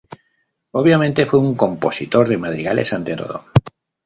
[0.71, 3.45] Obviamente, fue un compositor de madrigales ante todo.